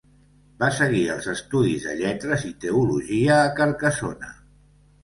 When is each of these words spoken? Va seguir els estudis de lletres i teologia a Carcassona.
Va 0.61 0.69
seguir 0.77 1.01
els 1.15 1.27
estudis 1.35 1.85
de 1.91 1.95
lletres 2.01 2.49
i 2.51 2.53
teologia 2.65 3.39
a 3.45 3.57
Carcassona. 3.63 4.35